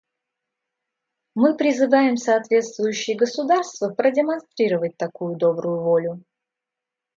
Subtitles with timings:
[1.35, 6.23] Мы призываем соответствующие государства продемонстрировать такую добрую волю.